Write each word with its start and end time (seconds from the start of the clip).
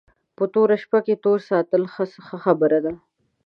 په 0.37 0.43
توره 0.53 0.75
شپه 0.83 0.99
کې 1.05 1.21
توره 1.23 1.43
ساتل 1.49 1.81
ښه 2.27 2.37
خبره 2.43 2.79
ده 2.85 2.93